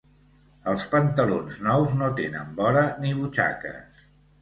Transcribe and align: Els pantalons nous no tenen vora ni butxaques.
Els 0.73 0.85
pantalons 0.93 1.61
nous 1.69 1.95
no 2.01 2.09
tenen 2.23 2.59
vora 2.65 2.89
ni 3.07 3.17
butxaques. 3.23 4.07